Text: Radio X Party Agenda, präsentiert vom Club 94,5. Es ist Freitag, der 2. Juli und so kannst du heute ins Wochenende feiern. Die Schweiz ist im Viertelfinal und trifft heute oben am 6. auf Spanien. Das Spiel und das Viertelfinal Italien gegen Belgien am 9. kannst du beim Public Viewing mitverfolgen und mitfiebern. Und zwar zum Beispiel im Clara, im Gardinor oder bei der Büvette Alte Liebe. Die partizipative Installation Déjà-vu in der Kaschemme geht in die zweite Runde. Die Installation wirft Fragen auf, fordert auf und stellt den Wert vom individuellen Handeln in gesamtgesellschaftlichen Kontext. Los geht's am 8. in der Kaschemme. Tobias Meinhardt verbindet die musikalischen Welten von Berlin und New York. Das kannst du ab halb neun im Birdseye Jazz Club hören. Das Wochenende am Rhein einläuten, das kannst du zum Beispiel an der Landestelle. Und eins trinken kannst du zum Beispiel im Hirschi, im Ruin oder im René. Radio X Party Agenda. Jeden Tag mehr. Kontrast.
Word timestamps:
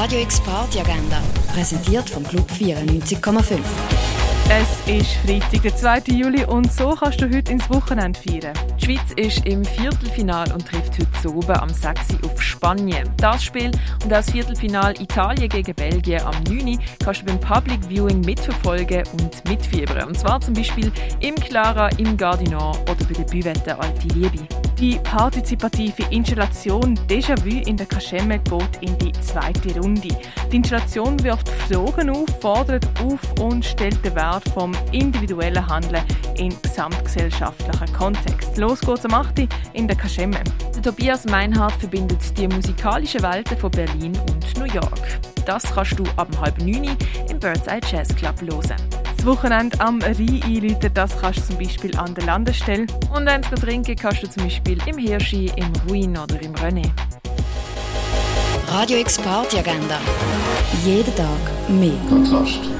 Radio 0.00 0.20
X 0.22 0.40
Party 0.40 0.80
Agenda, 0.80 1.20
präsentiert 1.52 2.08
vom 2.08 2.24
Club 2.24 2.50
94,5. 2.50 3.58
Es 4.48 4.88
ist 4.90 5.12
Freitag, 5.16 5.60
der 5.60 5.76
2. 5.76 6.14
Juli 6.14 6.42
und 6.46 6.72
so 6.72 6.94
kannst 6.98 7.20
du 7.20 7.26
heute 7.26 7.52
ins 7.52 7.68
Wochenende 7.68 8.18
feiern. 8.18 8.54
Die 8.78 8.84
Schweiz 8.86 9.12
ist 9.16 9.44
im 9.44 9.62
Viertelfinal 9.62 10.50
und 10.52 10.66
trifft 10.66 10.94
heute 10.98 11.36
oben 11.36 11.54
am 11.54 11.68
6. 11.68 12.24
auf 12.24 12.40
Spanien. 12.40 13.10
Das 13.18 13.44
Spiel 13.44 13.72
und 14.02 14.10
das 14.10 14.30
Viertelfinal 14.30 14.98
Italien 14.98 15.50
gegen 15.50 15.74
Belgien 15.74 16.22
am 16.22 16.42
9. 16.44 16.78
kannst 17.04 17.20
du 17.20 17.26
beim 17.26 17.38
Public 17.38 17.80
Viewing 17.86 18.22
mitverfolgen 18.22 19.02
und 19.20 19.46
mitfiebern. 19.50 20.08
Und 20.08 20.18
zwar 20.18 20.40
zum 20.40 20.54
Beispiel 20.54 20.90
im 21.20 21.34
Clara, 21.34 21.90
im 21.98 22.16
Gardinor 22.16 22.70
oder 22.84 23.04
bei 23.04 23.12
der 23.12 23.24
Büvette 23.24 23.78
Alte 23.78 24.08
Liebe. 24.14 24.69
Die 24.80 24.98
partizipative 25.00 26.04
Installation 26.10 26.98
Déjà-vu 27.06 27.68
in 27.68 27.76
der 27.76 27.84
Kaschemme 27.84 28.38
geht 28.38 28.78
in 28.80 28.96
die 28.96 29.12
zweite 29.12 29.78
Runde. 29.78 30.08
Die 30.50 30.56
Installation 30.56 31.22
wirft 31.22 31.50
Fragen 31.50 32.08
auf, 32.08 32.24
fordert 32.40 32.86
auf 33.04 33.20
und 33.42 33.62
stellt 33.62 34.02
den 34.02 34.14
Wert 34.14 34.48
vom 34.54 34.72
individuellen 34.92 35.66
Handeln 35.66 36.02
in 36.38 36.54
gesamtgesellschaftlichen 36.62 37.92
Kontext. 37.92 38.56
Los 38.56 38.80
geht's 38.80 39.04
am 39.04 39.12
8. 39.12 39.46
in 39.74 39.86
der 39.86 39.98
Kaschemme. 39.98 40.40
Tobias 40.82 41.26
Meinhardt 41.26 41.74
verbindet 41.74 42.38
die 42.38 42.48
musikalischen 42.48 43.22
Welten 43.22 43.58
von 43.58 43.70
Berlin 43.70 44.18
und 44.30 44.58
New 44.58 44.72
York. 44.72 45.20
Das 45.44 45.62
kannst 45.74 45.98
du 45.98 46.04
ab 46.16 46.28
halb 46.40 46.56
neun 46.58 46.96
im 47.28 47.38
Birdseye 47.38 47.80
Jazz 47.90 48.08
Club 48.16 48.40
hören. 48.40 48.99
Das 49.20 49.26
Wochenende 49.26 49.78
am 49.80 50.00
Rhein 50.00 50.40
einläuten, 50.46 50.94
das 50.94 51.14
kannst 51.20 51.40
du 51.40 51.48
zum 51.48 51.58
Beispiel 51.58 51.94
an 51.98 52.14
der 52.14 52.24
Landestelle. 52.24 52.86
Und 53.14 53.28
eins 53.28 53.50
trinken 53.50 53.94
kannst 53.94 54.22
du 54.22 54.30
zum 54.30 54.44
Beispiel 54.44 54.78
im 54.86 54.96
Hirschi, 54.96 55.52
im 55.56 55.70
Ruin 55.86 56.16
oder 56.16 56.40
im 56.40 56.54
René. 56.54 56.90
Radio 58.68 58.96
X 58.96 59.18
Party 59.18 59.58
Agenda. 59.58 59.98
Jeden 60.86 61.14
Tag 61.14 61.68
mehr. 61.68 61.92
Kontrast. 62.08 62.79